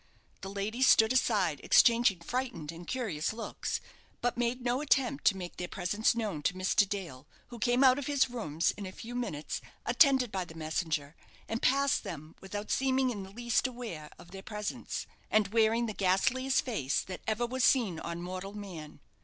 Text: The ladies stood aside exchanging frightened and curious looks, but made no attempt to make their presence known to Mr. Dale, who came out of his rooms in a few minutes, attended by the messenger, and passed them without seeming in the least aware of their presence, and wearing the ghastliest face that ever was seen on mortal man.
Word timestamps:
The 0.41 0.49
ladies 0.49 0.87
stood 0.87 1.13
aside 1.13 1.61
exchanging 1.63 2.21
frightened 2.21 2.71
and 2.71 2.87
curious 2.87 3.33
looks, 3.33 3.79
but 4.19 4.35
made 4.35 4.59
no 4.59 4.81
attempt 4.81 5.25
to 5.25 5.37
make 5.37 5.57
their 5.57 5.67
presence 5.67 6.15
known 6.15 6.41
to 6.41 6.55
Mr. 6.55 6.89
Dale, 6.89 7.27
who 7.49 7.59
came 7.59 7.83
out 7.83 7.99
of 7.99 8.07
his 8.07 8.27
rooms 8.27 8.71
in 8.71 8.87
a 8.87 8.91
few 8.91 9.13
minutes, 9.13 9.61
attended 9.85 10.31
by 10.31 10.43
the 10.43 10.55
messenger, 10.55 11.15
and 11.47 11.61
passed 11.61 12.03
them 12.03 12.35
without 12.41 12.71
seeming 12.71 13.11
in 13.11 13.21
the 13.21 13.29
least 13.29 13.67
aware 13.67 14.09
of 14.17 14.31
their 14.31 14.41
presence, 14.41 15.05
and 15.29 15.49
wearing 15.49 15.85
the 15.85 15.93
ghastliest 15.93 16.65
face 16.65 17.01
that 17.03 17.21
ever 17.27 17.45
was 17.45 17.63
seen 17.63 17.99
on 17.99 18.23
mortal 18.23 18.53
man. 18.53 19.01